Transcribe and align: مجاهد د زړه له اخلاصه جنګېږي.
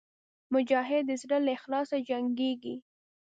مجاهد 0.53 1.03
د 1.07 1.11
زړه 1.21 1.37
له 1.45 1.51
اخلاصه 1.57 1.97
جنګېږي. 2.09 2.75